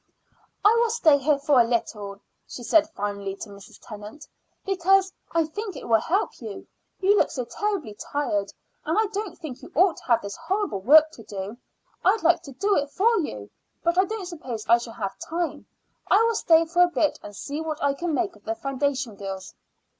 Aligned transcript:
"I 0.65 0.73
will 0.81 0.89
stay 0.89 1.19
here 1.19 1.37
for 1.37 1.61
a 1.61 1.63
little," 1.63 2.19
she 2.47 2.63
said 2.63 2.89
finally 2.89 3.35
to 3.35 3.49
Mrs. 3.49 3.77
Tennant, 3.79 4.27
"because 4.65 5.13
I 5.31 5.45
think 5.45 5.75
it 5.75 5.87
will 5.87 5.99
help 6.01 6.41
you. 6.41 6.65
You 7.01 7.15
look 7.15 7.29
so 7.29 7.45
terribly 7.45 7.93
tired; 7.93 8.51
and 8.83 8.97
I 8.97 9.05
don't 9.13 9.37
think 9.37 9.61
you 9.61 9.71
ought 9.75 9.97
to 9.97 10.05
have 10.05 10.23
this 10.23 10.35
horrible 10.35 10.81
work 10.81 11.11
to 11.11 11.23
do. 11.23 11.55
I'd 12.03 12.23
like 12.23 12.41
to 12.45 12.51
do 12.51 12.75
it 12.77 12.89
for 12.89 13.15
you, 13.19 13.51
but 13.83 13.95
I 13.99 14.05
don't 14.05 14.25
suppose 14.25 14.65
I 14.67 14.79
shall 14.79 14.93
have 14.93 15.19
time. 15.19 15.67
I 16.09 16.17
will 16.23 16.33
stay 16.33 16.65
for 16.65 16.81
a 16.81 16.87
bit 16.87 17.19
and 17.21 17.35
see 17.35 17.61
what 17.61 17.83
I 17.83 17.93
can 17.93 18.11
make 18.15 18.35
of 18.35 18.43
the 18.43 18.55
foundation 18.55 19.13
girls." 19.15 19.53